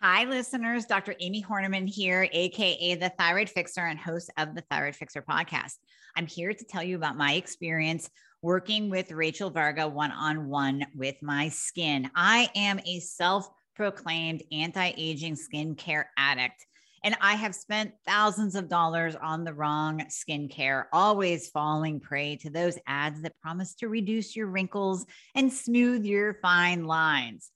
[0.00, 0.86] Hi, listeners.
[0.86, 1.16] Dr.
[1.20, 5.72] Amie Hornaman here, AKA the Thyroid Fixer and host of the Thyroid Fixer podcast.
[6.14, 8.08] I'm here to tell you about my experience
[8.40, 12.12] working with Rachel Varga one on one with my skin.
[12.14, 16.64] I am a self proclaimed anti aging skincare addict.
[17.02, 22.50] And I have spent thousands of dollars on the wrong skincare, always falling prey to
[22.50, 27.50] those ads that promise to reduce your wrinkles and smooth your fine lines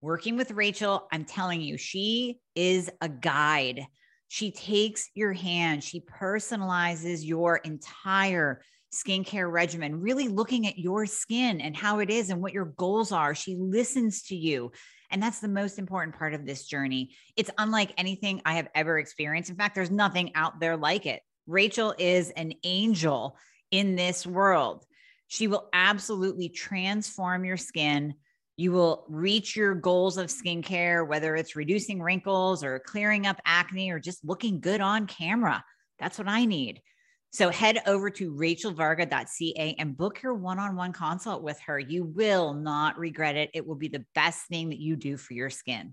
[0.00, 3.86] working with Rachel, I'm telling you, she is a guide.
[4.28, 8.62] She takes your hand, she personalizes your entire
[8.92, 13.12] skincare regimen, really looking at your skin and how it is and what your goals
[13.12, 13.34] are.
[13.34, 14.72] She listens to you.
[15.10, 17.14] And that's the most important part of this journey.
[17.36, 19.50] It's unlike anything I have ever experienced.
[19.50, 21.22] In fact, there's nothing out there like it.
[21.46, 23.36] Rachel is an angel
[23.70, 24.84] in this world.
[25.28, 28.14] She will absolutely transform your skin
[28.58, 33.92] you will reach your goals of skincare, whether it's reducing wrinkles or clearing up acne
[33.92, 35.64] or just looking good on camera.
[36.00, 36.82] That's what I need.
[37.30, 41.78] So head over to rachelvarga.ca and book your one on one consult with her.
[41.78, 43.50] You will not regret it.
[43.54, 45.92] It will be the best thing that you do for your skin.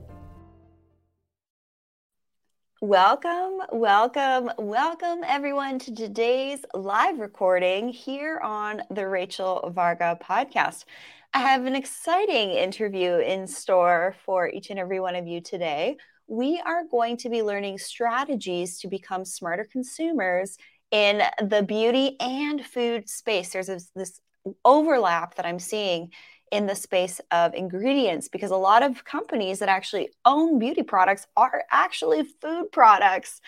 [2.83, 10.85] Welcome, welcome, welcome everyone to today's live recording here on the Rachel Varga podcast.
[11.31, 15.97] I have an exciting interview in store for each and every one of you today.
[16.25, 20.57] We are going to be learning strategies to become smarter consumers
[20.89, 23.53] in the beauty and food space.
[23.53, 24.19] There's this,
[24.65, 26.09] overlap that I'm seeing
[26.51, 31.25] in the space of ingredients because a lot of companies that actually own beauty products
[31.37, 33.41] are actually food products,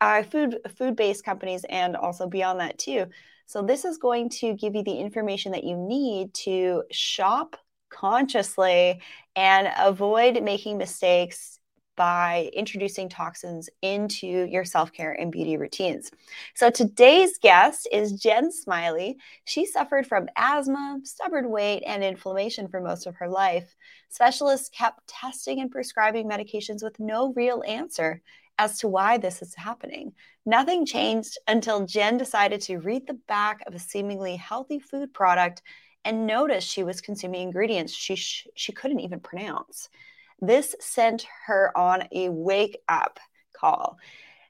[0.00, 3.06] uh, food food based companies, and also beyond that too.
[3.46, 7.56] So this is going to give you the information that you need to shop
[7.90, 9.00] consciously
[9.34, 11.60] and avoid making mistakes
[11.96, 16.10] by introducing toxins into your self care and beauty routines.
[16.54, 19.16] So, today's guest is Jen Smiley.
[19.44, 23.74] She suffered from asthma, stubborn weight, and inflammation for most of her life.
[24.08, 28.22] Specialists kept testing and prescribing medications with no real answer
[28.58, 30.12] as to why this is happening.
[30.44, 35.62] Nothing changed until Jen decided to read the back of a seemingly healthy food product
[36.04, 39.88] and noticed she was consuming ingredients she, sh- she couldn't even pronounce.
[40.40, 43.18] This sent her on a wake up
[43.52, 43.98] call.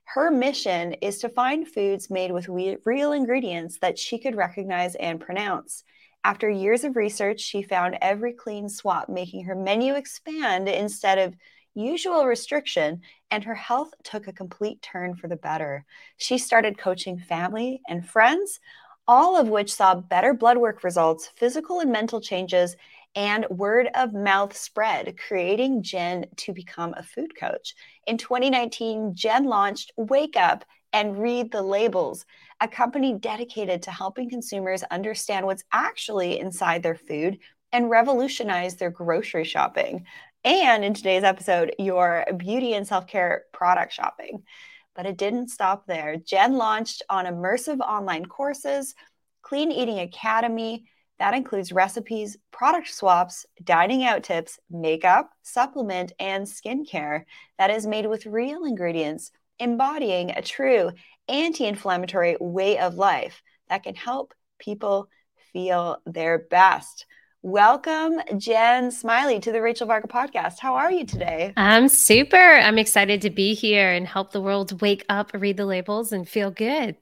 [0.04, 5.20] Her mission is to find foods made with real ingredients that she could recognize and
[5.20, 5.84] pronounce.
[6.24, 11.36] After years of research, she found every clean swap, making her menu expand instead of
[11.74, 15.84] usual restriction, and her health took a complete turn for the better.
[16.16, 18.58] She started coaching family and friends,
[19.06, 22.76] all of which saw better blood work results, physical and mental changes,
[23.16, 27.74] and word of mouth spread, creating Jen to become a food coach.
[28.06, 32.26] In 2019, Jen launched Wake Up and Read the Labels,
[32.60, 37.38] a company dedicated to helping consumers understand what's actually inside their food
[37.72, 40.04] and revolutionize their grocery shopping.
[40.44, 44.44] And in today's episode, your beauty and self care product shopping.
[44.94, 46.16] But it didn't stop there.
[46.16, 48.94] Jen launched on immersive online courses,
[49.42, 50.86] Clean Eating Academy,
[51.18, 57.24] that includes recipes, product swaps, dining out tips, makeup, supplement, and skincare
[57.58, 60.90] that is made with real ingredients, embodying a true
[61.28, 65.08] anti inflammatory way of life that can help people
[65.52, 67.06] feel their best.
[67.42, 70.58] Welcome, Jen Smiley, to the Rachel Varga podcast.
[70.58, 71.54] How are you today?
[71.56, 72.36] I'm super.
[72.36, 76.28] I'm excited to be here and help the world wake up, read the labels, and
[76.28, 76.96] feel good.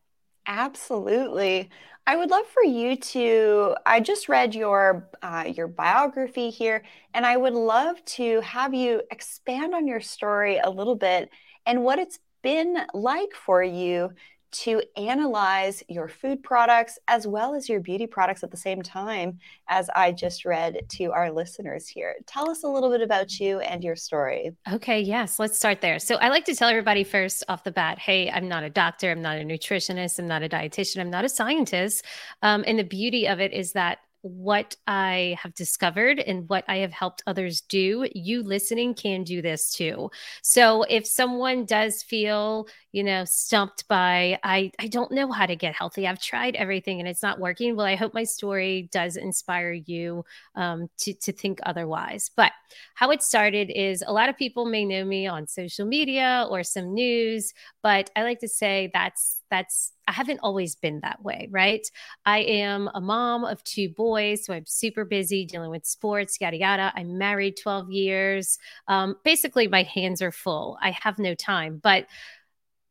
[0.47, 1.71] Absolutely.
[2.07, 3.77] I would love for you to.
[3.87, 6.85] I just read your uh, your biography here,
[7.15, 11.31] and I would love to have you expand on your story a little bit
[11.65, 14.11] and what it's been like for you
[14.55, 19.39] to analyze your food products as well as your beauty products at the same time,
[19.69, 22.15] as I just read to our listeners here.
[22.27, 24.53] Tell us a little bit about you and your story.
[24.73, 25.99] Okay, yes, let's start there.
[25.99, 29.11] So, I like to tell everybody first off the bat hey, I'm not a doctor,
[29.11, 32.05] I'm not a nutritionist, I'm not a dietitian, I'm not a scientist.
[32.43, 36.79] Um, and the beauty of it is that what I have discovered and what I
[36.79, 40.11] have helped others do, you listening can do this too.
[40.43, 45.57] So if someone does feel, you know, stumped by I I don't know how to
[45.57, 46.09] get healthy.
[46.09, 47.77] I've tried everything and it's not working.
[47.77, 50.25] Well, I hope my story does inspire you
[50.55, 52.31] um, to to think otherwise.
[52.35, 52.53] But
[52.95, 56.63] how it started is a lot of people may know me on social media or
[56.63, 61.49] some news, but I like to say that's that's I haven't always been that way,
[61.51, 61.87] right?
[62.27, 66.57] I am a mom of two boys, so I'm super busy dealing with sports, yada
[66.57, 66.93] yada.
[66.95, 68.59] I'm married 12 years.
[68.89, 70.79] Um, basically, my hands are full.
[70.81, 71.81] I have no time.
[71.83, 72.07] But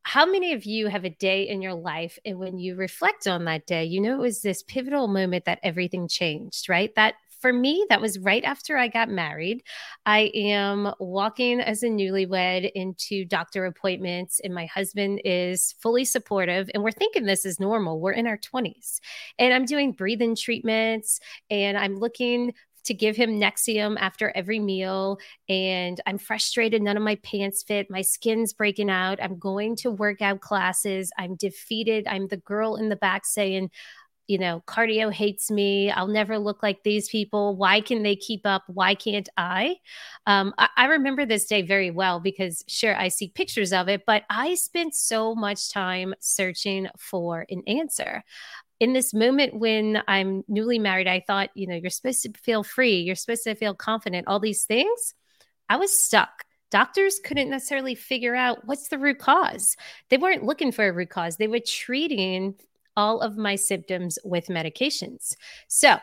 [0.03, 3.45] how many of you have a day in your life and when you reflect on
[3.45, 6.93] that day, you know it was this pivotal moment that everything changed, right?
[6.95, 9.63] That for me, that was right after I got married.
[10.05, 16.69] I am walking as a newlywed into doctor appointments, and my husband is fully supportive.
[16.73, 17.99] And we're thinking this is normal.
[17.99, 19.01] We're in our 20s.
[19.37, 21.19] And I'm doing breathing treatments,
[21.49, 22.53] and I'm looking
[22.85, 25.17] to give him Nexium after every meal.
[25.49, 26.81] And I'm frustrated.
[26.81, 27.91] None of my pants fit.
[27.91, 29.21] My skin's breaking out.
[29.21, 31.11] I'm going to workout classes.
[31.17, 32.07] I'm defeated.
[32.07, 33.69] I'm the girl in the back saying,
[34.27, 35.91] you know, cardio hates me.
[35.91, 37.55] I'll never look like these people.
[37.55, 38.63] Why can they keep up?
[38.67, 39.75] Why can't I?
[40.25, 44.03] Um, I, I remember this day very well because, sure, I see pictures of it,
[44.05, 48.23] but I spent so much time searching for an answer.
[48.79, 52.63] In this moment when I'm newly married, I thought, you know, you're supposed to feel
[52.63, 55.13] free, you're supposed to feel confident, all these things.
[55.69, 59.77] I was stuck doctors couldn't necessarily figure out what's the root cause.
[60.09, 61.37] They weren't looking for a root cause.
[61.37, 62.55] They were treating
[62.95, 65.35] all of my symptoms with medications.
[65.67, 65.97] So,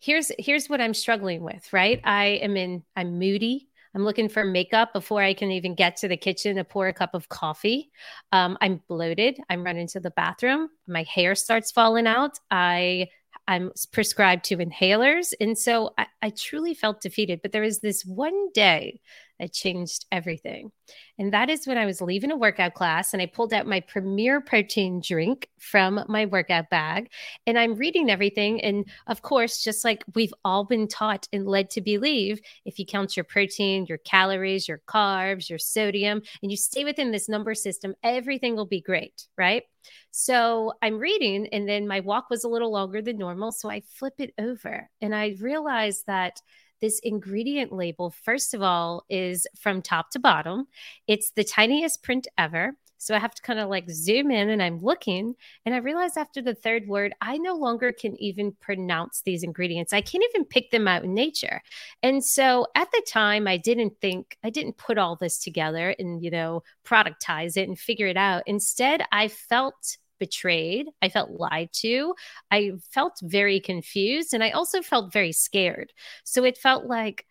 [0.00, 2.00] here's here's what I'm struggling with, right?
[2.04, 3.68] I am in I'm moody.
[3.94, 6.94] I'm looking for makeup before I can even get to the kitchen to pour a
[6.94, 7.90] cup of coffee.
[8.32, 9.38] Um, I'm bloated.
[9.50, 10.70] I'm running to the bathroom.
[10.86, 12.38] My hair starts falling out.
[12.50, 13.08] I
[13.48, 15.34] I'm prescribed to inhalers.
[15.40, 17.40] And so I, I, truly felt defeated.
[17.42, 19.00] But there was this one day
[19.42, 20.70] that changed everything.
[21.18, 23.80] And that is when I was leaving a workout class and I pulled out my
[23.80, 27.10] premier protein drink from my workout bag
[27.44, 28.60] and I'm reading everything.
[28.60, 32.86] And of course, just like we've all been taught and led to believe, if you
[32.86, 37.52] count your protein, your calories, your carbs, your sodium, and you stay within this number
[37.52, 39.64] system, everything will be great, right?
[40.12, 43.50] So I'm reading, and then my walk was a little longer than normal.
[43.50, 46.40] So I flip it over and I realized that
[46.82, 50.66] this ingredient label, first of all, is from top to bottom.
[51.06, 52.76] It's the tiniest print ever.
[52.98, 55.34] So I have to kind of like zoom in and I'm looking.
[55.66, 59.92] And I realized after the third word, I no longer can even pronounce these ingredients.
[59.92, 61.62] I can't even pick them out in nature.
[62.04, 66.22] And so at the time, I didn't think, I didn't put all this together and,
[66.22, 68.44] you know, productize it and figure it out.
[68.46, 70.86] Instead, I felt betrayed.
[71.02, 72.14] I felt lied to.
[72.48, 74.34] I felt very confused.
[74.34, 75.92] And I also felt very scared.
[76.22, 77.26] So it felt like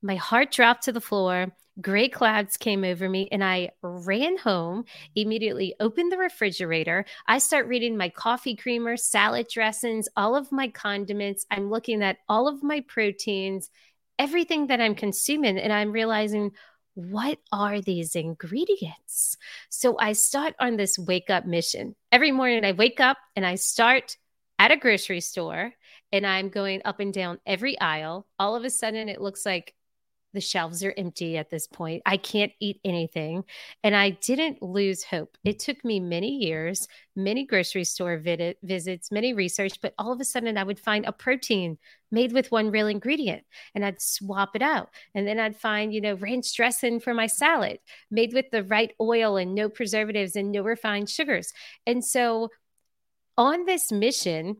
[0.00, 1.54] my heart dropped to the floor.
[1.80, 4.84] Gray clouds came over me, and I ran home,
[5.14, 7.04] immediately opened the refrigerator.
[7.26, 11.46] I start reading my coffee creamer, salad dressings, all of my condiments.
[11.50, 13.70] I'm looking at all of my proteins,
[14.18, 16.52] everything that I'm consuming, and I'm realizing,
[17.08, 19.36] what are these ingredients?
[19.68, 21.94] So I start on this wake up mission.
[22.12, 24.16] Every morning I wake up and I start
[24.58, 25.72] at a grocery store
[26.12, 28.26] and I'm going up and down every aisle.
[28.38, 29.74] All of a sudden, it looks like
[30.32, 32.02] the shelves are empty at this point.
[32.06, 33.44] I can't eat anything.
[33.82, 35.36] And I didn't lose hope.
[35.44, 40.20] It took me many years, many grocery store vid- visits, many research, but all of
[40.20, 41.78] a sudden I would find a protein
[42.12, 44.90] made with one real ingredient and I'd swap it out.
[45.14, 47.78] And then I'd find, you know, ranch dressing for my salad
[48.10, 51.52] made with the right oil and no preservatives and no refined sugars.
[51.86, 52.50] And so
[53.36, 54.58] on this mission,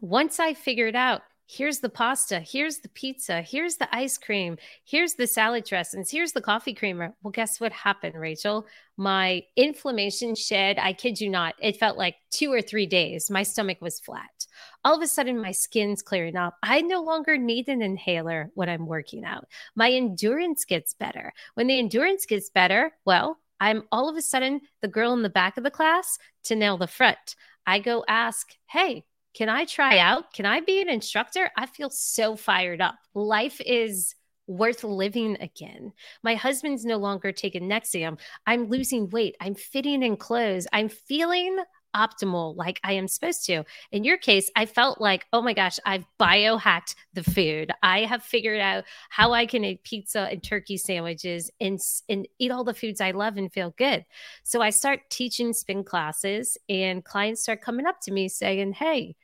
[0.00, 5.14] once I figured out here's the pasta, here's the pizza, here's the ice cream, here's
[5.14, 7.14] the salad dressings, here's the coffee creamer.
[7.22, 8.66] Well, guess what happened, Rachel?
[8.98, 13.30] My inflammation shed, I kid you not, it felt like two or three days.
[13.30, 14.46] My stomach was flat.
[14.84, 16.54] All of a sudden, my skin's clearing up.
[16.62, 19.46] I no longer need an inhaler when I'm working out.
[19.74, 21.32] My endurance gets better.
[21.54, 25.30] When the endurance gets better, well, I'm all of a sudden the girl in the
[25.30, 27.36] back of the class to nail the front.
[27.66, 30.32] I go ask, hey, can I try out?
[30.32, 31.50] Can I be an instructor?
[31.56, 32.96] I feel so fired up.
[33.14, 34.14] Life is
[34.46, 35.92] worth living again.
[36.22, 38.18] My husband's no longer taking Nexium.
[38.46, 39.36] I'm losing weight.
[39.40, 40.66] I'm fitting in clothes.
[40.72, 41.58] I'm feeling
[41.94, 43.64] optimal like I am supposed to.
[43.92, 47.72] In your case, I felt like, oh my gosh, I've biohacked the food.
[47.82, 52.50] I have figured out how I can eat pizza and turkey sandwiches and, and eat
[52.50, 54.04] all the foods I love and feel good.
[54.42, 59.16] So I start teaching spin classes, and clients start coming up to me saying, hey,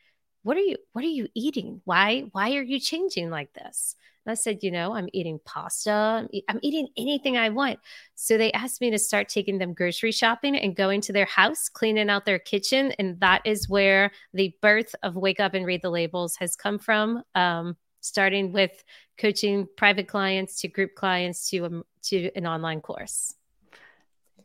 [0.45, 4.35] what are you what are you eating why why are you changing like this i
[4.35, 5.91] said you know i'm eating pasta.
[5.91, 7.79] I'm, e- I'm, eating anything i want.
[8.15, 11.69] So they asked me to start taking them grocery shopping and going to their house
[11.69, 15.83] cleaning out their kitchen and that is where the birth of wake up and read
[15.83, 18.85] the labels has come from um, starting with
[19.19, 23.35] coaching private clients to group clients to um, to an online course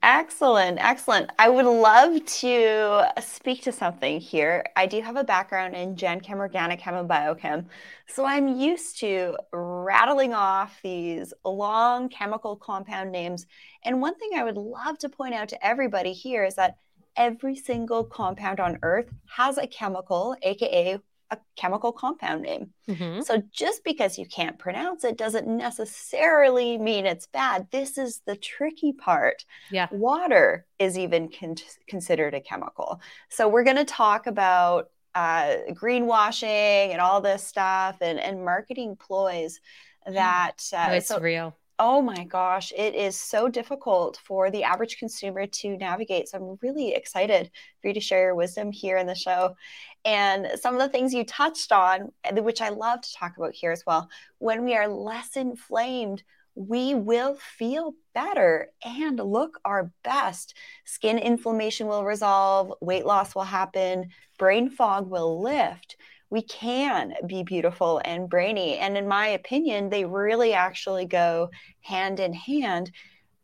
[0.02, 1.30] Excellent, excellent.
[1.38, 4.66] I would love to speak to something here.
[4.78, 7.66] I do have a background in Gen Chem, Organic Chem, and Biochem.
[8.08, 13.46] So I'm used to rattling off these long chemical compound names.
[13.84, 16.78] And one thing I would love to point out to everybody here is that
[17.18, 21.00] every single compound on earth has a chemical, AKA
[21.32, 22.72] a chemical compound name.
[22.88, 23.22] Mm-hmm.
[23.22, 27.68] So just because you can't pronounce it doesn't necessarily mean it's bad.
[27.72, 29.46] This is the tricky part.
[29.72, 29.88] Yeah.
[29.92, 31.56] Water is even con-
[31.88, 33.02] considered a chemical.
[33.30, 38.96] So we're going to talk about uh, greenwashing and all this stuff and, and marketing
[38.96, 39.60] ploys
[40.08, 40.14] mm.
[40.14, 44.64] that uh, oh, it's so, real oh my gosh, it is so difficult for the
[44.64, 46.28] average consumer to navigate.
[46.28, 47.50] So I'm really excited
[47.82, 49.56] for you to share your wisdom here in the show.
[50.04, 53.56] And some of the things you touched on, eh, which I love to talk about
[53.56, 54.10] here as well,
[54.40, 56.22] when we are less inflamed,
[56.56, 60.56] we will feel better and look our best.
[60.84, 65.96] Skin inflammation will resolve, weight loss will happen, brain fog will lift
[66.30, 68.78] we can be beautiful and brainy.
[68.78, 71.50] And in my opinion, they really actually go
[71.82, 72.92] hand in hand.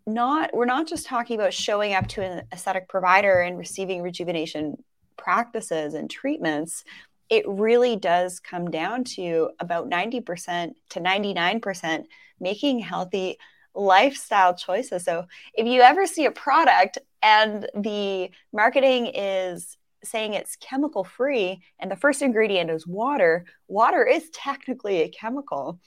[0.06, 4.84] Not we're not just talking about showing up to an aesthetic provider and receiving rejuvenation
[5.18, 6.84] practices and treatments.
[7.30, 12.06] It really does come down to about 90% to 99%
[12.40, 13.38] making healthy
[13.74, 15.04] lifestyle choices.
[15.04, 15.26] So
[15.56, 21.90] if you ever see a product and the marketing is saying it's chemical free and
[21.90, 25.80] the first ingredient is water, water is technically a chemical.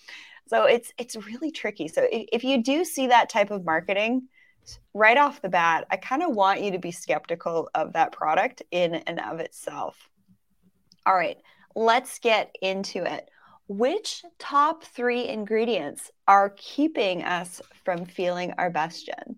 [0.48, 1.88] So it's it's really tricky.
[1.88, 4.28] So if, if you do see that type of marketing
[4.94, 8.62] right off the bat, I kind of want you to be skeptical of that product
[8.70, 10.08] in and of itself.
[11.06, 11.38] All right,
[11.74, 13.28] let's get into it.
[13.68, 19.36] Which top three ingredients are keeping us from feeling our best, Jen?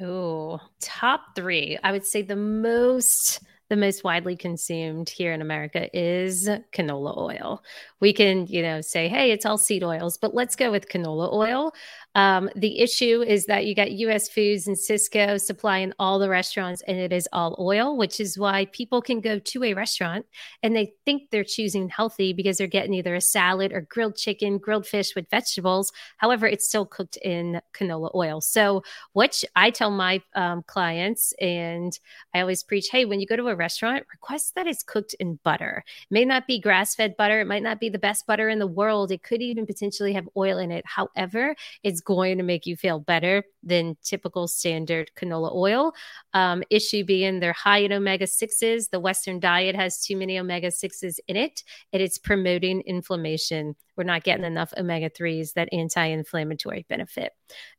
[0.00, 1.78] Oh, top three.
[1.82, 3.40] I would say the most
[3.72, 7.64] the most widely consumed here in America is canola oil.
[8.00, 11.32] We can, you know, say, hey, it's all seed oils, but let's go with canola
[11.32, 11.72] oil.
[12.14, 16.82] Um, the issue is that you got US Foods and Sysco supplying all the restaurants,
[16.86, 20.26] and it is all oil, which is why people can go to a restaurant
[20.62, 24.58] and they think they're choosing healthy because they're getting either a salad or grilled chicken,
[24.58, 25.92] grilled fish with vegetables.
[26.18, 28.40] However, it's still cooked in canola oil.
[28.40, 31.98] So, what I tell my um, clients, and
[32.34, 35.38] I always preach, hey, when you go to a restaurant, request that it's cooked in
[35.42, 35.84] butter.
[35.86, 38.58] It may not be grass fed butter, it might not be the best butter in
[38.58, 40.84] the world, it could even potentially have oil in it.
[40.86, 45.92] However, it's going to make you feel better than typical standard canola oil.
[46.34, 48.90] Um, issue being they're high in omega 6s.
[48.90, 53.76] The Western diet has too many omega 6s in it, and it's promoting inflammation.
[53.96, 57.32] We're not getting enough omega 3s, that anti inflammatory benefit.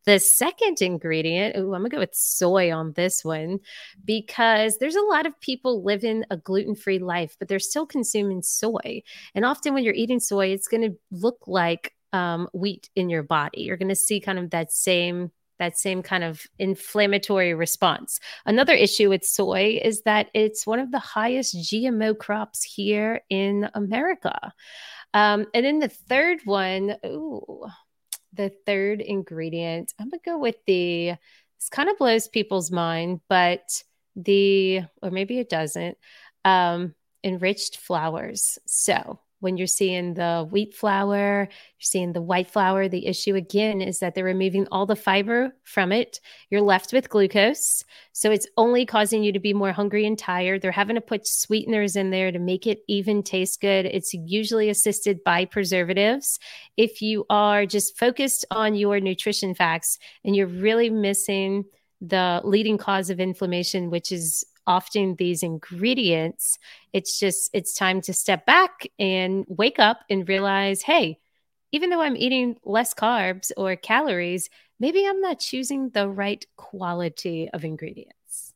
[0.06, 3.60] The second ingredient, ooh, I'm going to go with soy on this one
[4.06, 8.42] because there's a lot of people living a gluten free life, but they're still consuming
[8.42, 9.02] soy.
[9.34, 13.24] And often when you're eating soy, it's going to look like um, wheat in your
[13.24, 13.64] body.
[13.64, 18.20] You're going to see kind of that same that same kind of inflammatory response.
[18.46, 23.70] Another issue with soy is that it's one of the highest GMO crops here in
[23.74, 24.52] America.
[25.14, 27.66] Um, and then the third one, ooh,
[28.34, 31.16] the third ingredient, I'm gonna go with the.
[31.60, 33.84] This kind of blows people's mind, but
[34.18, 35.98] the or maybe it doesn't.
[36.44, 36.94] Um,
[37.24, 38.60] enriched flours.
[38.66, 42.88] So when you're seeing the wheat flour, you're seeing the white flour.
[42.88, 46.22] The issue again is that they're removing all the fiber from it.
[46.50, 47.84] You're left with glucose.
[48.14, 50.62] So it's only causing you to be more hungry and tired.
[50.62, 53.86] They're having to put sweeteners in there to make it even taste good.
[53.86, 56.40] It's usually assisted by preservatives.
[56.78, 61.66] If you are just focused on your nutrition facts and you're really missing
[62.00, 66.58] the leading cause of inflammation, which is often these ingredients,
[66.94, 71.20] it's just, it's time to step back and wake up and realize, hey,
[71.72, 77.50] even though I'm eating less carbs or calories, maybe I'm not choosing the right quality
[77.54, 78.54] of ingredients.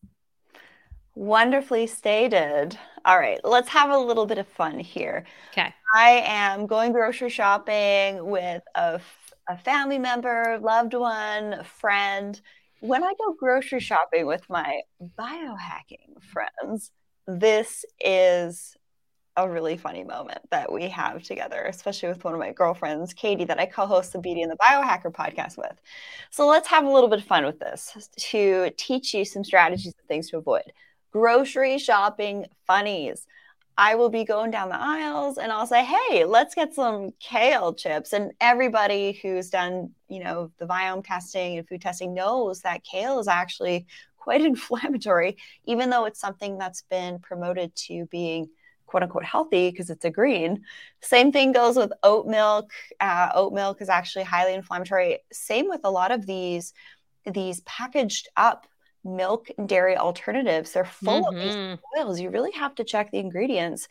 [1.16, 2.78] Wonderfully stated.
[3.04, 5.26] All right, let's have a little bit of fun here.
[5.52, 5.74] Okay.
[5.96, 9.02] I am going grocery shopping with a,
[9.50, 12.40] a family member, loved one, friend,
[12.80, 14.82] when I go grocery shopping with my
[15.18, 16.92] biohacking friends,
[17.28, 18.76] this is
[19.36, 23.46] a really funny moment that we have together, especially with one of my girlfriends, Katie,
[23.46, 25.80] that I co host the Beauty and the Biohacker podcast with.
[26.32, 29.94] So let's have a little bit of fun with this to teach you some strategies
[29.98, 30.72] and things to avoid.
[31.12, 33.28] Grocery shopping funnies.
[33.78, 37.74] I will be going down the aisles and I'll say, "Hey, let's get some kale
[37.74, 42.84] chips." And everybody who's done, you know, the biome testing and food testing knows that
[42.84, 43.86] kale is actually
[44.18, 48.50] quite inflammatory, even though it's something that's been promoted to being
[48.88, 50.64] quote unquote healthy because it's a green.
[51.02, 52.72] Same thing goes with oat milk.
[53.00, 55.20] Uh, oat milk is actually highly inflammatory.
[55.32, 56.74] Same with a lot of these
[57.26, 58.68] these packaged up
[59.08, 60.74] milk and dairy alternatives.
[60.74, 61.36] They're full mm-hmm.
[61.36, 62.00] of these mm-hmm.
[62.00, 62.20] oils.
[62.20, 63.88] You really have to check the ingredients.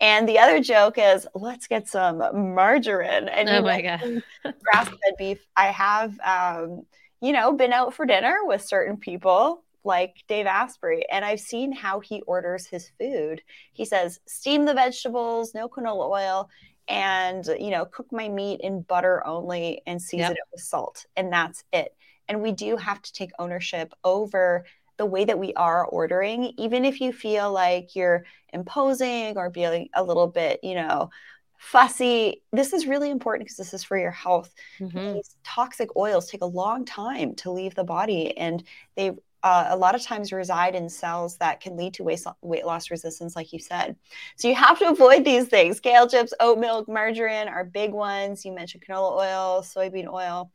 [0.00, 2.18] And the other joke is, let's get some
[2.54, 3.28] margarine.
[3.28, 5.46] And oh my god, grass-fed beef.
[5.56, 6.82] I have, um,
[7.22, 11.72] you know, been out for dinner with certain people like Dave Asprey, and I've seen
[11.72, 13.40] how he orders his food.
[13.72, 16.50] He says, steam the vegetables, no canola oil,
[16.88, 20.32] and you know, cook my meat in butter only and season yep.
[20.32, 21.94] it with salt, and that's it.
[22.28, 24.64] And we do have to take ownership over
[24.96, 29.88] the way that we are ordering, even if you feel like you're imposing or being
[29.94, 31.10] a little bit, you know,
[31.58, 32.42] fussy.
[32.52, 34.52] This is really important because this is for your health.
[34.80, 35.14] Mm-hmm.
[35.14, 38.62] These toxic oils take a long time to leave the body and
[38.96, 42.66] they uh, a lot of times reside in cells that can lead to weight, weight
[42.66, 43.94] loss resistance, like you said.
[44.34, 45.78] So you have to avoid these things.
[45.78, 48.44] Kale chips, oat milk, margarine are big ones.
[48.44, 50.50] You mentioned canola oil, soybean oil.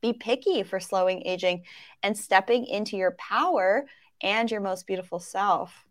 [0.00, 1.64] Be picky for slowing aging
[2.02, 3.86] and stepping into your power
[4.22, 5.84] and your most beautiful self.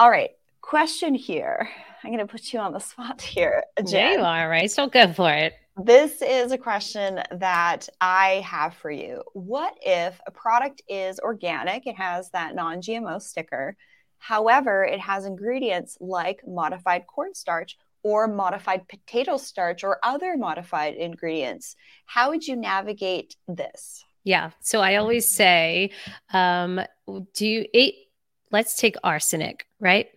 [0.00, 0.30] All right,
[0.60, 1.68] question here.
[2.02, 3.62] I'm going to put you on the spot here.
[3.78, 3.86] Jen.
[3.86, 4.70] There you are, right?
[4.70, 5.54] So go for it.
[5.76, 9.22] This is a question that I have for you.
[9.32, 11.86] What if a product is organic?
[11.86, 13.76] It has that non GMO sticker.
[14.18, 21.74] However, it has ingredients like modified cornstarch or modified potato starch or other modified ingredients.
[22.06, 24.04] How would you navigate this?
[24.22, 24.50] Yeah.
[24.60, 25.90] So I always say,
[26.32, 26.80] um,
[27.34, 27.94] do you eat?
[28.52, 30.08] Let's take arsenic, right?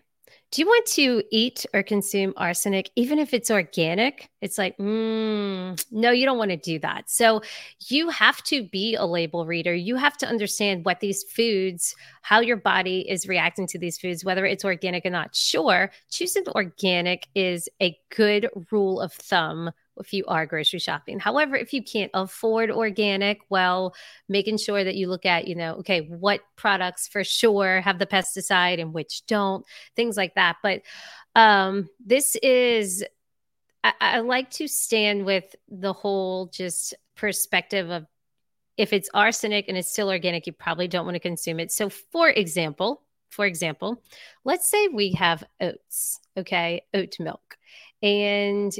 [0.51, 4.29] Do you want to eat or consume arsenic even if it's organic?
[4.41, 7.09] It's like mm, no you don't want to do that.
[7.09, 7.41] So
[7.87, 9.73] you have to be a label reader.
[9.73, 14.23] You have to understand what these foods how your body is reacting to these foods
[14.23, 15.35] whether it's organic or not.
[15.35, 21.19] Sure choosing organic is a good rule of thumb if you are grocery shopping.
[21.19, 23.95] However, if you can't afford organic, well,
[24.29, 28.05] making sure that you look at, you know, okay, what products for sure have the
[28.05, 30.57] pesticide and which don't, things like that.
[30.63, 30.81] But
[31.35, 33.03] um, this is,
[33.83, 38.05] I, I like to stand with the whole just perspective of
[38.77, 41.71] if it's arsenic and it's still organic, you probably don't want to consume it.
[41.71, 44.01] So, for example, for example,
[44.45, 47.57] let's say we have oats, okay, oat milk,
[48.01, 48.71] and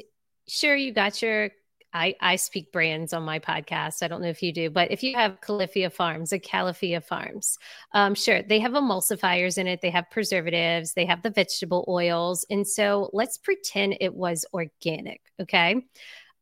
[0.48, 1.52] sure you got your
[1.94, 4.04] I, I speak brands on my podcast.
[4.04, 7.58] I don't know if you do, but if you have Califia Farms, a Califia Farms,
[7.94, 12.46] um, sure, they have emulsifiers in it, they have preservatives, they have the vegetable oils.
[12.50, 15.22] And so let's pretend it was organic.
[15.42, 15.86] Okay.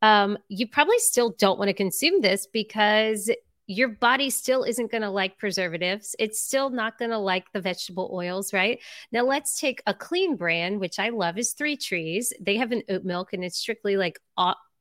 [0.02, 3.30] Um, you probably still don't want to consume this because
[3.68, 6.16] your body still isn't going to like preservatives.
[6.20, 8.80] It's still not going to like the vegetable oils, right?
[9.12, 12.32] Now, let's take a clean brand, which I love is Three Trees.
[12.40, 14.20] They have an oat milk and it's strictly like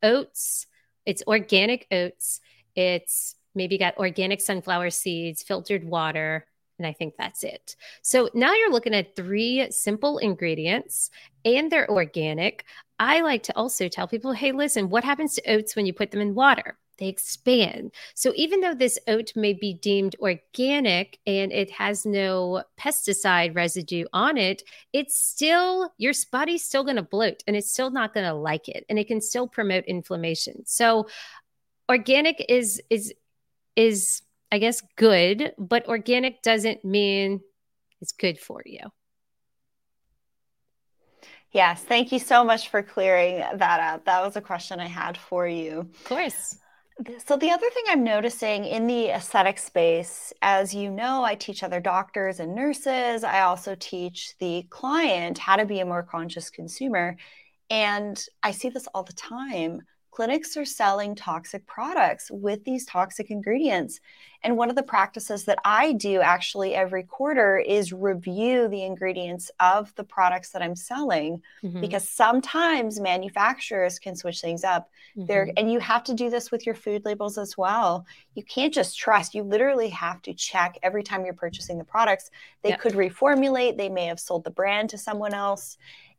[0.02, 0.66] oats,
[1.06, 2.40] it's organic oats.
[2.74, 6.46] It's maybe got organic sunflower seeds, filtered water,
[6.78, 7.76] and I think that's it.
[8.02, 11.10] So now you're looking at three simple ingredients
[11.44, 12.64] and they're organic.
[12.98, 16.10] I like to also tell people hey, listen, what happens to oats when you put
[16.10, 16.76] them in water?
[16.98, 17.92] They expand.
[18.14, 24.04] So even though this oat may be deemed organic and it has no pesticide residue
[24.12, 28.26] on it, it's still your body's still going to bloat and it's still not going
[28.26, 30.64] to like it and it can still promote inflammation.
[30.66, 31.08] So
[31.88, 33.12] organic is is
[33.76, 37.40] is I guess good, but organic doesn't mean
[38.00, 38.80] it's good for you.
[41.50, 44.04] Yes, thank you so much for clearing that up.
[44.06, 45.80] That was a question I had for you.
[45.80, 46.58] Of course.
[47.26, 51.64] So, the other thing I'm noticing in the aesthetic space, as you know, I teach
[51.64, 53.24] other doctors and nurses.
[53.24, 57.16] I also teach the client how to be a more conscious consumer.
[57.68, 59.82] And I see this all the time
[60.14, 63.98] clinics are selling toxic products with these toxic ingredients.
[64.44, 69.50] And one of the practices that I do actually every quarter is review the ingredients
[69.58, 71.80] of the products that I'm selling mm-hmm.
[71.80, 74.88] because sometimes manufacturers can switch things up.
[75.16, 75.26] Mm-hmm.
[75.26, 78.06] There and you have to do this with your food labels as well.
[78.34, 79.34] You can't just trust.
[79.34, 82.30] You literally have to check every time you're purchasing the products.
[82.62, 82.80] They yep.
[82.80, 85.76] could reformulate, they may have sold the brand to someone else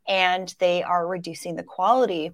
[0.08, 2.32] and they are reducing the quality.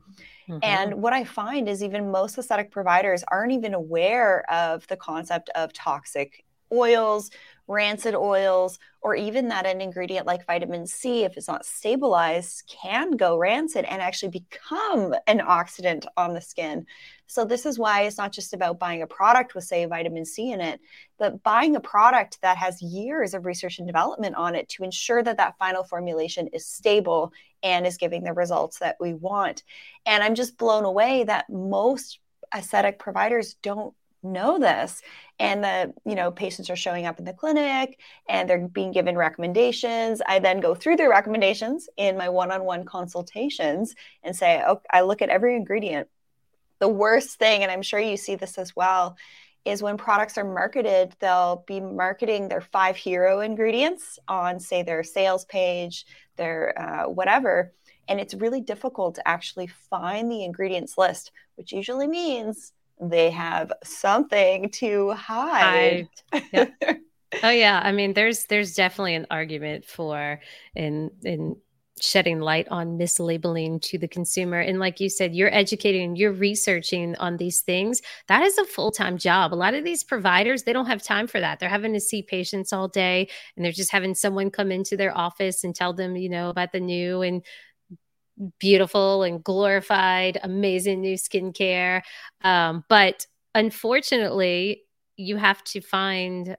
[0.49, 0.59] Mm-hmm.
[0.63, 5.51] And what I find is even most aesthetic providers aren't even aware of the concept
[5.55, 7.31] of toxic oils,
[7.73, 13.13] rancid oils, or even that an ingredient like vitamin C, if it's not stabilized, can
[13.13, 16.87] go rancid and actually become an oxidant on the skin.
[17.27, 20.53] So, this is why it's not just about buying a product with, say, vitamin C
[20.53, 20.81] in it,
[21.19, 25.23] but buying a product that has years of research and development on it to ensure
[25.23, 27.33] that that final formulation is stable
[27.63, 29.63] and is giving the results that we want.
[30.07, 32.19] And I'm just blown away that most
[32.55, 35.03] aesthetic providers don't know this
[35.39, 39.17] and the you know patients are showing up in the clinic and they're being given
[39.17, 45.01] recommendations i then go through their recommendations in my one-on-one consultations and say oh, i
[45.01, 46.09] look at every ingredient.
[46.79, 49.17] The worst thing and i'm sure you see this as well
[49.65, 55.03] is when products are marketed they'll be marketing their five hero ingredients on say their
[55.03, 56.07] sales page
[56.37, 57.73] their uh, whatever
[58.09, 62.73] and it's really difficult to actually find the ingredients list which usually means
[63.11, 66.09] they have something to hide.
[66.33, 66.45] hide.
[66.53, 66.73] Yep.
[67.43, 70.41] oh yeah, I mean there's there's definitely an argument for
[70.75, 71.57] in in
[72.03, 77.15] shedding light on mislabeling to the consumer and like you said you're educating you're researching
[77.17, 80.87] on these things that is a full-time job a lot of these providers they don't
[80.87, 84.17] have time for that they're having to see patients all day and they're just having
[84.17, 87.45] someone come into their office and tell them you know about the new and
[88.59, 92.03] beautiful and glorified, amazing new skincare.
[92.43, 94.83] Um, but unfortunately,
[95.17, 96.57] you have to find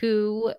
[0.00, 0.52] who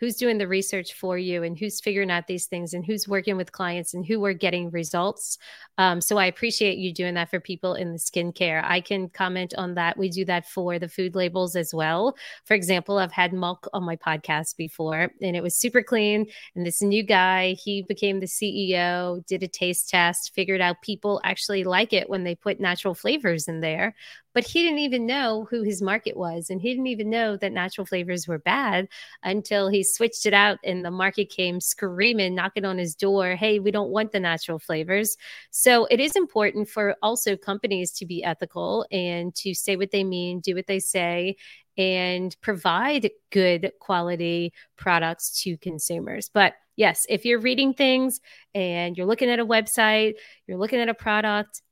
[0.00, 3.36] who's doing the research for you and who's figuring out these things and who's working
[3.36, 5.36] with clients and who are getting results.
[5.76, 8.64] Um, so I appreciate you doing that for people in the skincare.
[8.64, 9.98] I can comment on that.
[9.98, 12.16] We do that for the food labels as well.
[12.46, 16.26] For example, I've had Malk on my podcast before and it was super clean.
[16.56, 21.20] And this new guy, he became the CEO, did a taste test, figured out people
[21.24, 23.94] actually like it when they put natural flavors in there
[24.34, 27.52] but he didn't even know who his market was and he didn't even know that
[27.52, 28.88] natural flavors were bad
[29.22, 33.58] until he switched it out and the market came screaming knocking on his door hey
[33.58, 35.16] we don't want the natural flavors.
[35.50, 40.04] So it is important for also companies to be ethical and to say what they
[40.04, 41.36] mean do what they say
[41.76, 46.30] and provide good quality products to consumers.
[46.32, 48.20] But yes if you're reading things
[48.54, 50.14] and you're looking at a website
[50.46, 51.62] you're looking at a product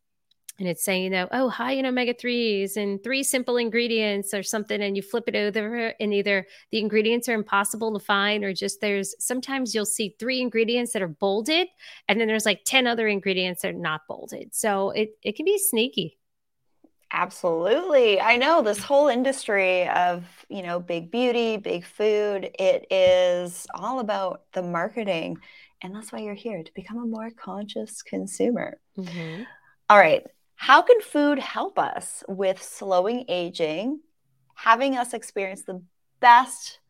[0.59, 4.43] and it's saying, you know, oh, high in omega 3s and three simple ingredients or
[4.43, 4.83] something.
[4.83, 8.81] And you flip it over, and either the ingredients are impossible to find, or just
[8.81, 11.69] there's sometimes you'll see three ingredients that are bolded,
[12.09, 14.55] and then there's like 10 other ingredients that are not bolded.
[14.55, 16.19] So it, it can be sneaky.
[17.13, 18.21] Absolutely.
[18.21, 24.01] I know this whole industry of, you know, big beauty, big food, it is all
[24.01, 25.39] about the marketing.
[25.81, 28.79] And that's why you're here to become a more conscious consumer.
[28.99, 29.45] Mm-hmm.
[29.89, 30.27] All right.
[30.61, 34.01] How can food help us with slowing aging,
[34.57, 35.81] having us experience the
[36.19, 36.81] best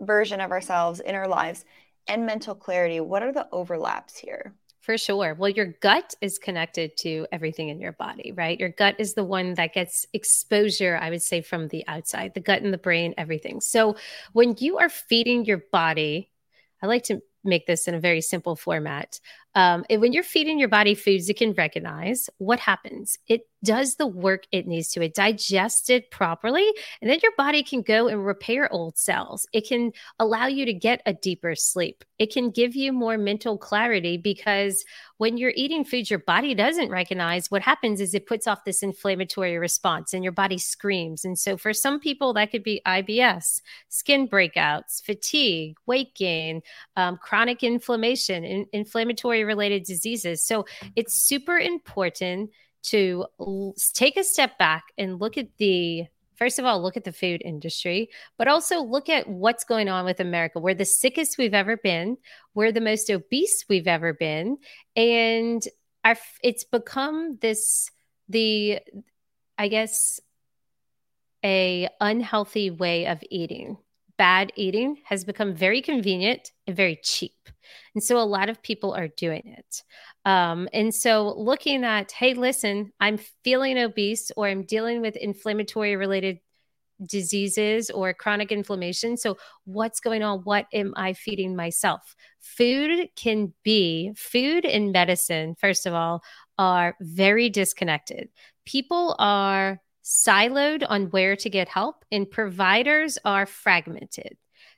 [0.00, 1.64] version of ourselves in our lives,
[2.06, 3.00] and mental clarity?
[3.00, 4.54] What are the overlaps here?
[4.78, 5.34] For sure.
[5.36, 8.58] Well, your gut is connected to everything in your body, right?
[8.58, 12.40] Your gut is the one that gets exposure, I would say, from the outside, the
[12.40, 13.60] gut and the brain, everything.
[13.60, 13.96] So
[14.32, 16.30] when you are feeding your body,
[16.80, 19.18] I like to make this in a very simple format.
[19.54, 23.18] Um, when you're feeding your body foods it can recognize, what happens?
[23.26, 25.02] It does the work it needs to.
[25.02, 29.46] It digests it properly, and then your body can go and repair old cells.
[29.52, 32.04] It can allow you to get a deeper sleep.
[32.18, 34.84] It can give you more mental clarity because
[35.18, 38.82] when you're eating foods your body doesn't recognize, what happens is it puts off this
[38.82, 41.24] inflammatory response and your body screams.
[41.24, 46.62] And so for some people, that could be IBS, skin breakouts, fatigue, weight gain,
[46.96, 50.44] um, chronic inflammation, in- inflammatory related diseases.
[50.44, 52.50] So it's super important
[52.84, 56.06] to l- take a step back and look at the
[56.38, 58.08] first of all, look at the food industry,
[58.38, 60.60] but also look at what's going on with America.
[60.60, 62.16] We're the sickest we've ever been.
[62.54, 64.58] We're the most obese we've ever been.
[64.94, 65.60] And
[66.04, 67.90] our, it's become this,
[68.28, 68.78] the,
[69.58, 70.20] I guess,
[71.44, 73.76] a unhealthy way of eating.
[74.16, 77.48] Bad eating has become very convenient and very cheap.
[77.94, 79.82] And so a lot of people are doing it.
[80.24, 85.96] Um, and so looking at, hey, listen, I'm feeling obese or I'm dealing with inflammatory
[85.96, 86.38] related
[87.04, 89.16] diseases or chronic inflammation.
[89.16, 90.40] So, what's going on?
[90.40, 92.14] What am I feeding myself?
[92.40, 96.22] Food can be, food and medicine, first of all,
[96.58, 98.28] are very disconnected.
[98.64, 104.36] People are siloed on where to get help, and providers are fragmented.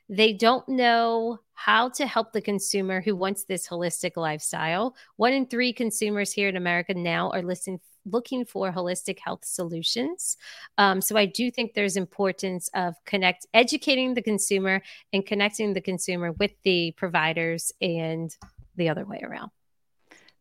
[0.09, 4.95] They don't know how to help the consumer who wants this holistic lifestyle.
[5.17, 10.37] One in three consumers here in America now are listening looking for holistic health solutions.
[10.79, 14.81] Um, so I do think there's importance of connect educating the consumer
[15.13, 18.35] and connecting the consumer with the providers and
[18.75, 19.51] the other way around.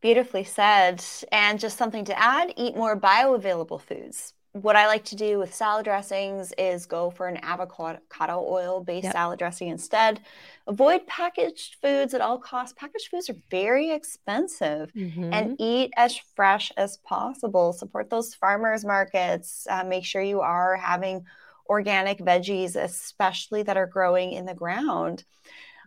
[0.01, 1.05] Beautifully said.
[1.31, 5.55] And just something to add eat more bioavailable foods what I like to do with
[5.55, 9.13] salad dressings is go for an avocado oil based yep.
[9.13, 10.21] salad dressing instead.
[10.67, 12.75] Avoid packaged foods at all costs.
[12.77, 15.33] Packaged foods are very expensive mm-hmm.
[15.33, 17.73] and eat as fresh as possible.
[17.73, 19.69] Support those farmers markets.
[19.71, 21.25] Uh, make sure you are having
[21.69, 25.23] organic veggies, especially that are growing in the ground.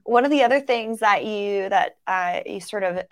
[0.06, 3.04] One of the other things that you that uh, you sort of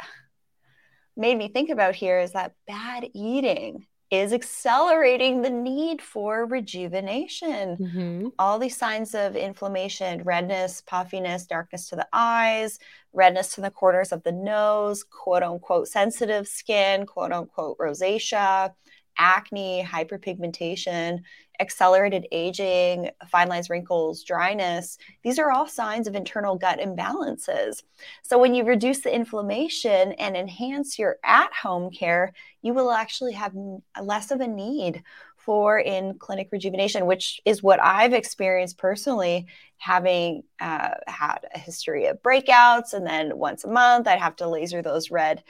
[1.18, 7.78] made me think about here is that bad eating is accelerating the need for rejuvenation.
[7.78, 8.28] Mm-hmm.
[8.38, 12.78] All these signs of inflammation, redness, puffiness, darkness to the eyes,
[13.14, 18.74] redness to the corners of the nose, quote unquote sensitive skin, quote unquote rosacea,
[19.18, 21.20] acne, hyperpigmentation,
[21.62, 24.98] accelerated aging, fine lines, wrinkles, dryness.
[25.24, 27.84] These are all signs of internal gut imbalances.
[28.24, 33.34] So, when you reduce the inflammation and enhance your at home care, you will actually
[33.34, 33.54] have
[34.02, 35.04] less of a need
[35.38, 39.48] for in clinic rejuvenation, which is what I've experienced personally,
[39.78, 42.94] having uh, had a history of breakouts.
[42.94, 45.44] And then once a month, I'd have to laser those red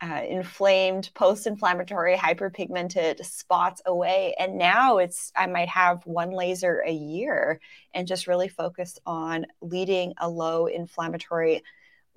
[0.00, 4.34] uh, inflamed, post-inflammatory, hyperpigmented spots away.
[4.38, 7.60] And now it's I might have one laser a year
[7.94, 11.62] and just really focus on leading a low inflammatory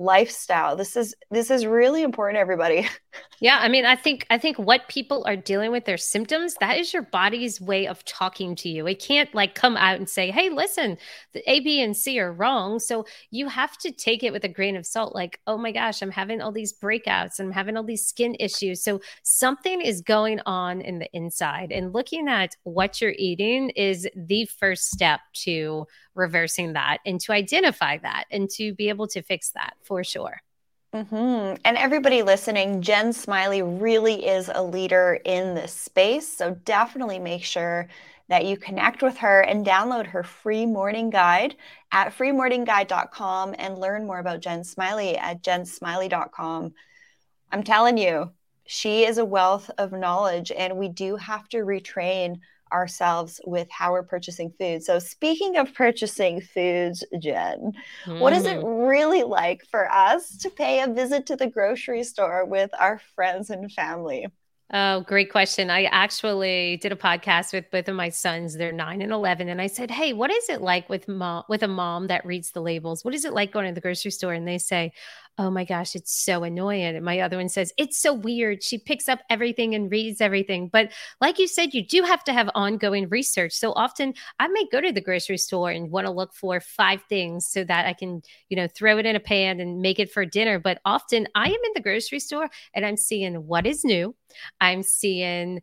[0.01, 0.75] lifestyle.
[0.75, 2.87] This is this is really important everybody.
[3.41, 6.77] Yeah i mean i think i think what people are dealing with their symptoms that
[6.77, 8.87] is your body's way of talking to you.
[8.87, 10.97] It can't like come out and say hey listen
[11.33, 12.79] the a b and c are wrong.
[12.79, 16.01] So you have to take it with a grain of salt like oh my gosh
[16.01, 18.81] i'm having all these breakouts i'm having all these skin issues.
[18.81, 24.07] So something is going on in the inside and looking at what you're eating is
[24.15, 29.21] the first step to reversing that and to identify that and to be able to
[29.21, 30.41] fix that for sure.
[30.93, 31.55] Mm-hmm.
[31.63, 36.27] And everybody listening, Jen Smiley really is a leader in this space.
[36.27, 37.87] So definitely make sure
[38.27, 41.55] that you connect with her and download her free morning guide
[41.91, 46.73] at freemorningguide.com and learn more about Jen Smiley at jensmiley.com.
[47.51, 48.31] I'm telling you,
[48.65, 52.39] she is a wealth of knowledge, and we do have to retrain
[52.71, 54.83] ourselves with how we're purchasing food.
[54.83, 57.73] So, speaking of purchasing foods, Jen,
[58.05, 58.19] mm.
[58.19, 58.87] what is it mm-hmm.
[58.87, 63.49] really like for us to pay a visit to the grocery store with our friends
[63.49, 64.27] and family?
[64.73, 65.69] Oh, great question.
[65.69, 68.55] I actually did a podcast with both of my sons.
[68.55, 71.61] They're nine and eleven, and I said, "Hey, what is it like with mom with
[71.63, 73.03] a mom that reads the labels?
[73.03, 74.93] What is it like going to the grocery store?" And they say,
[75.37, 76.95] oh my gosh, it's so annoying.
[76.95, 78.63] And my other one says, it's so weird.
[78.63, 80.67] She picks up everything and reads everything.
[80.67, 83.53] But like you said, you do have to have ongoing research.
[83.53, 87.01] So often I may go to the grocery store and want to look for five
[87.09, 90.11] things so that I can, you know, throw it in a pan and make it
[90.11, 90.59] for dinner.
[90.59, 94.15] But often I am in the grocery store and I'm seeing what is new.
[94.59, 95.61] I'm seeing,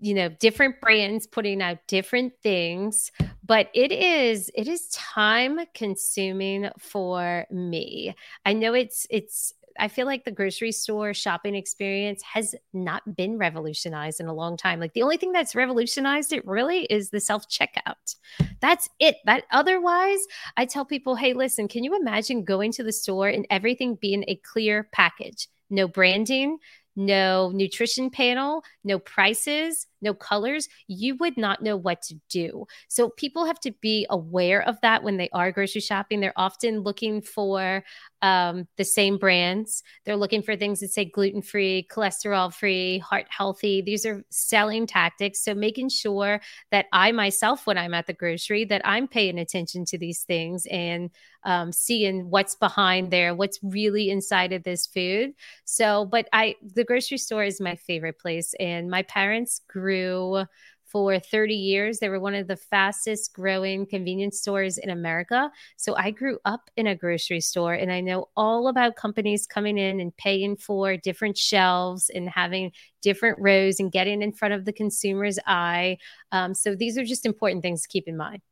[0.00, 3.12] you know different brands putting out different things
[3.44, 8.14] but it is it is time consuming for me
[8.46, 13.38] i know it's it's I feel like the grocery store shopping experience has not been
[13.38, 14.80] revolutionized in a long time.
[14.80, 18.16] Like the only thing that's revolutionized it really is the self checkout.
[18.60, 19.16] That's it.
[19.24, 20.20] That otherwise,
[20.56, 24.24] I tell people, hey, listen, can you imagine going to the store and everything being
[24.28, 25.48] a clear package?
[25.70, 26.58] No branding,
[26.96, 32.66] no nutrition panel, no prices, no colors, you would not know what to do.
[32.88, 36.20] So people have to be aware of that when they are grocery shopping.
[36.20, 37.84] They're often looking for
[38.22, 39.82] um, the same brands.
[40.04, 43.82] They're looking for things that say gluten free, cholesterol free, heart healthy.
[43.82, 45.42] These are selling tactics.
[45.42, 49.84] So making sure that I myself, when I'm at the grocery, that I'm paying attention
[49.86, 51.10] to these things and
[51.44, 55.32] um, seeing what's behind there, what's really inside of this food.
[55.64, 60.44] So, but I, the grocery store is my favorite place, and my parents grew
[60.90, 61.98] for 30 years.
[61.98, 65.50] They were one of the fastest growing convenience stores in America.
[65.76, 69.78] So I grew up in a grocery store and I know all about companies coming
[69.78, 72.72] in and paying for different shelves and having
[73.02, 75.98] different rows and getting in front of the consumer's eye.
[76.32, 78.42] Um, so these are just important things to keep in mind.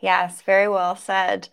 [0.00, 1.48] Yes, very well said.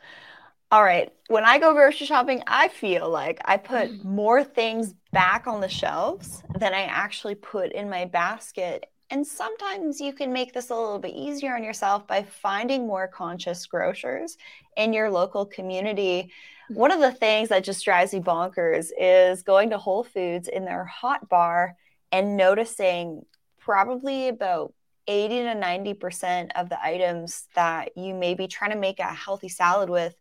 [0.74, 1.14] All right.
[1.28, 4.04] When I go grocery shopping, I feel like I put mm.
[4.04, 10.02] more things back on the shelves than I actually put in my basket And sometimes
[10.02, 14.38] you can make this a little bit easier on yourself by finding more conscious grocers
[14.76, 16.32] in your local community.
[16.70, 20.66] One of the things that just drives me bonkers is going to Whole Foods in
[20.66, 21.76] their hot bar
[22.12, 23.24] and noticing
[23.60, 24.74] probably about
[25.08, 29.50] 80 to 90% of the items that you may be trying to make a healthy
[29.50, 30.16] salad with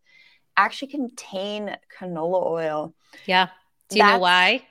[0.55, 2.93] actually contain canola oil.
[3.25, 3.47] Yeah.
[3.89, 4.67] Do you That's, know why?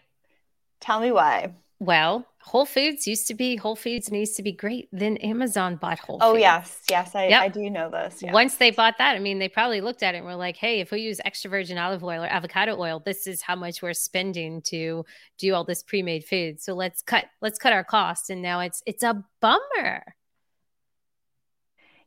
[0.79, 1.55] Tell me why.
[1.81, 4.89] Well, Whole Foods used to be Whole Foods and used to be great.
[4.91, 6.39] Then Amazon bought Whole oh, Foods.
[6.39, 7.43] Oh yes, yes, I, yep.
[7.43, 8.21] I do know this.
[8.21, 8.33] Yeah.
[8.33, 10.81] Once they bought that, I mean, they probably looked at it and were like, "Hey,
[10.81, 13.95] if we use extra virgin olive oil or avocado oil, this is how much we're
[13.95, 15.05] spending to
[15.39, 16.61] do all this pre-made food.
[16.61, 20.03] So let's cut let's cut our costs." And now it's it's a bummer.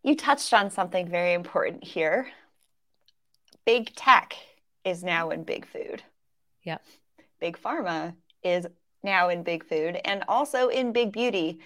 [0.03, 2.27] You touched on something very important here.
[3.65, 4.35] Big tech
[4.83, 6.03] is now in big food.
[6.63, 6.83] Yep.
[7.39, 8.67] Big pharma is
[9.05, 11.59] now in big food and also in big beauty.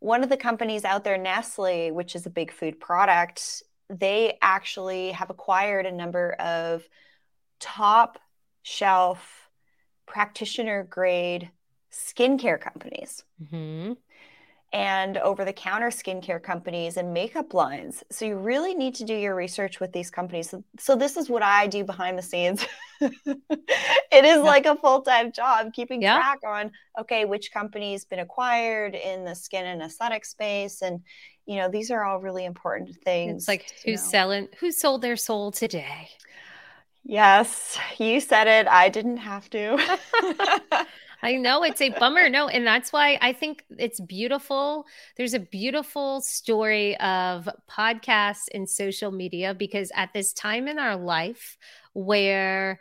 [0.00, 5.12] One of the companies out there, Nestle, which is a big food product, they actually
[5.12, 6.88] have acquired a number of
[7.60, 8.18] top
[8.62, 9.48] shelf
[10.06, 11.50] practitioner grade
[11.92, 13.22] skincare companies.
[13.42, 13.92] Mm-hmm
[14.72, 18.04] and over the counter skincare companies and makeup lines.
[18.10, 20.50] So you really need to do your research with these companies.
[20.50, 22.64] So, so this is what I do behind the scenes.
[23.00, 24.36] it is yeah.
[24.38, 26.16] like a full-time job keeping yeah.
[26.16, 31.00] track on okay, which company's been acquired in the skin and aesthetic space and
[31.46, 33.42] you know, these are all really important things.
[33.42, 34.10] It's like who's know.
[34.10, 36.08] selling who sold their soul today.
[37.02, 38.68] Yes, you said it.
[38.68, 39.78] I didn't have to.
[41.22, 42.28] I know it's a bummer.
[42.28, 44.86] No, and that's why I think it's beautiful.
[45.16, 50.96] There's a beautiful story of podcasts and social media because at this time in our
[50.96, 51.58] life
[51.92, 52.80] where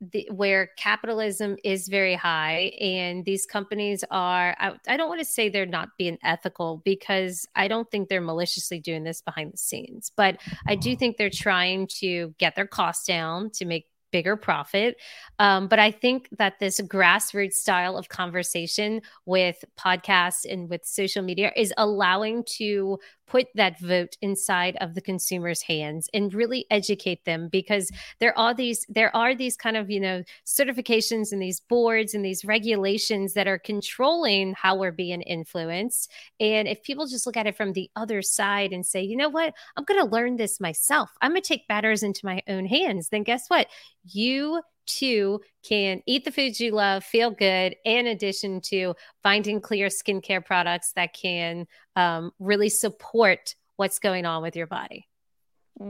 [0.00, 5.24] the, where capitalism is very high and these companies are I, I don't want to
[5.24, 9.56] say they're not being ethical because i don't think they're maliciously doing this behind the
[9.56, 10.98] scenes but i do mm-hmm.
[10.98, 14.96] think they're trying to get their costs down to make bigger profit.
[15.38, 21.22] Um, but I think that this grassroots style of conversation with podcasts and with social
[21.22, 27.24] media is allowing to put that vote inside of the consumer's hands and really educate
[27.24, 28.00] them because mm-hmm.
[28.20, 32.24] there are these there are these kind of you know certifications and these boards and
[32.24, 36.10] these regulations that are controlling how we're being influenced.
[36.40, 39.28] And if people just look at it from the other side and say you know
[39.28, 39.54] what?
[39.76, 41.10] I'm going to learn this myself.
[41.20, 43.08] I'm going to take matters into my own hands.
[43.08, 43.66] Then guess what?
[44.04, 49.88] You too can eat the foods you love, feel good, in addition to finding clear
[49.88, 55.06] skincare products that can um, really support what's going on with your body.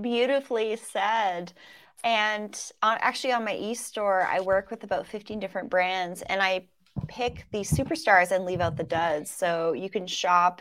[0.00, 1.52] Beautifully said.
[2.02, 6.42] And on, actually, on my e store, I work with about 15 different brands and
[6.42, 6.68] I
[7.08, 9.30] pick the superstars and leave out the duds.
[9.30, 10.60] So you can shop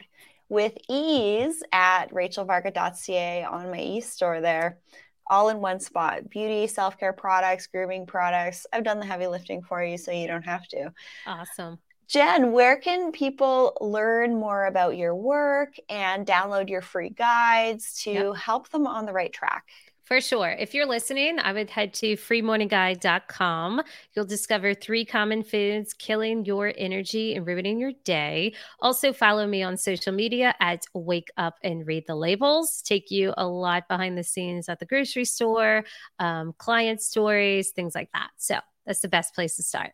[0.50, 4.80] with ease at rachelvarga.ca on my e store there
[5.28, 8.66] all in one spot beauty, self care products, grooming products.
[8.72, 10.92] I've done the heavy lifting for you so you don't have to.
[11.26, 11.80] Awesome.
[12.08, 18.12] Jen, where can people learn more about your work and download your free guides to
[18.12, 18.36] yep.
[18.36, 19.66] help them on the right track?
[20.06, 20.52] For sure.
[20.52, 23.82] If you're listening, I would head to freemorningguide.com.
[24.14, 28.54] You'll discover three common foods killing your energy and ruining your day.
[28.80, 32.84] Also, follow me on social media at Wake Up and Read the Labels.
[32.84, 35.84] Take you a lot behind the scenes at the grocery store,
[36.20, 38.30] um, client stories, things like that.
[38.38, 39.94] So, that's the best place to start.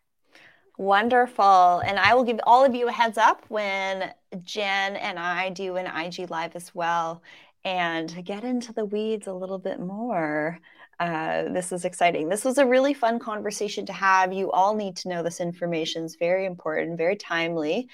[0.77, 1.81] Wonderful.
[1.85, 5.77] And I will give all of you a heads up when Jen and I do
[5.77, 7.21] an IG Live as well
[7.63, 10.59] and to get into the weeds a little bit more.
[10.99, 12.29] Uh, this is exciting.
[12.29, 14.33] This was a really fun conversation to have.
[14.33, 17.87] You all need to know this information is very important, very timely.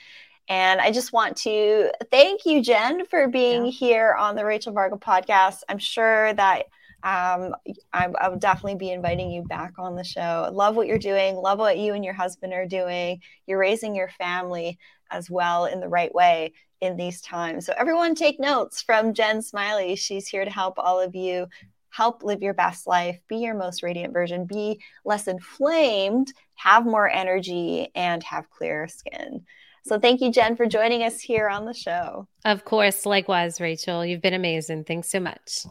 [0.50, 3.72] And I just want to thank you, Jen, for being yeah.
[3.72, 5.60] here on the Rachel Varga podcast.
[5.68, 6.64] I'm sure that
[7.04, 7.56] um,
[7.94, 10.50] I, I will definitely be inviting you back on the show.
[10.52, 11.36] Love what you're doing.
[11.36, 13.22] Love what you and your husband are doing.
[13.46, 14.80] You're raising your family
[15.12, 17.66] as well in the right way in these times.
[17.66, 19.96] So, everyone take notes from Jen Smiley.
[19.96, 21.48] She's here to help all of you
[21.90, 27.10] help live your best life, be your most radiant version, be less inflamed, have more
[27.10, 29.46] energy, and have clearer skin.
[29.86, 32.28] So, thank you, Jen, for joining us here on the show.
[32.46, 33.06] Of course.
[33.06, 34.06] Likewise, Rachel.
[34.06, 34.84] You've been amazing.
[34.84, 35.66] Thanks so much.